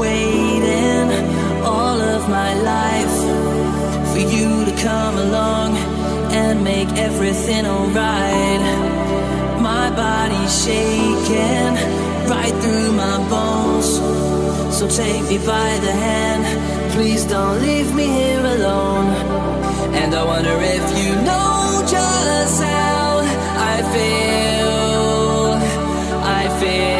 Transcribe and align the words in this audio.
waiting 0.00 1.08
all 1.62 2.00
of 2.00 2.28
my 2.28 2.52
life 2.74 3.16
for 4.12 4.22
you 4.34 4.64
to 4.64 4.74
come 4.82 5.16
along 5.26 5.76
and 6.32 6.64
make 6.64 6.88
everything 7.08 7.66
alright. 7.66 8.62
My 9.60 9.86
body's 10.04 10.54
shaking 10.64 11.72
right 12.34 12.54
through 12.62 12.92
my 12.92 13.16
bones. 13.28 13.88
So 14.76 14.88
take 14.88 15.22
me 15.30 15.38
by 15.38 15.70
the 15.86 15.92
hand, 15.92 16.42
please 16.94 17.24
don't 17.24 17.60
leave 17.60 17.94
me 17.94 18.06
here 18.06 18.44
alone. 18.56 19.08
And 20.00 20.14
I 20.14 20.24
wonder 20.24 20.56
if 20.76 20.84
you 20.98 21.10
know 21.28 21.84
just 21.96 22.62
how 22.62 23.20
I 23.72 23.76
feel. 23.92 24.60
I 26.40 26.60
feel. 26.60 26.99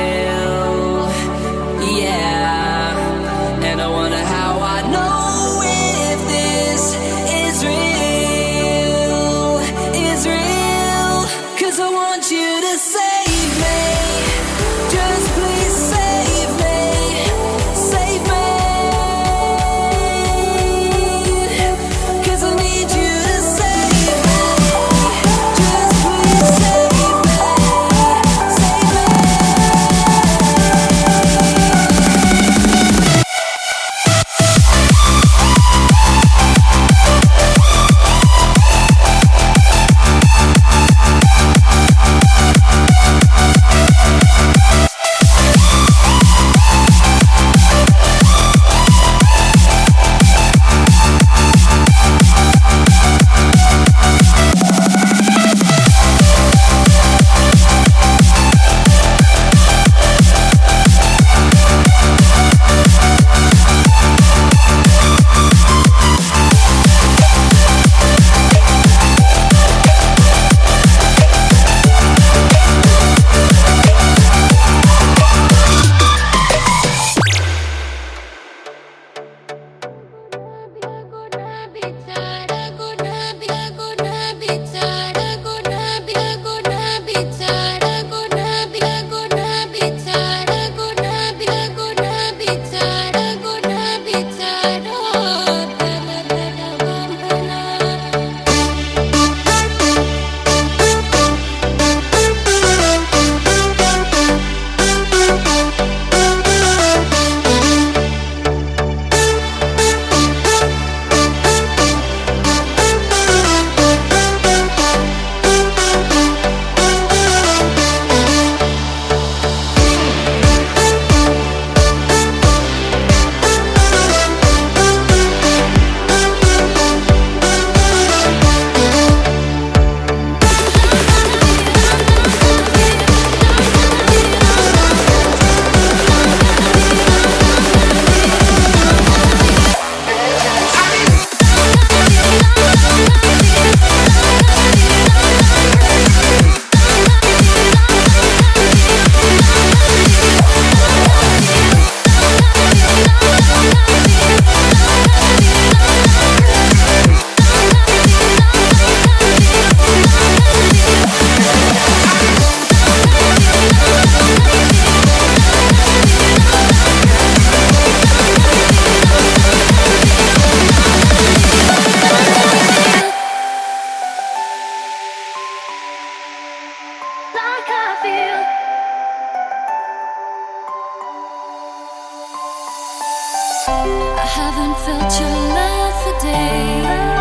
What 184.37 184.79
felt 184.87 185.21
your 185.21 185.29
love 185.29 186.07
it's 186.07 186.25
hard 186.25 187.20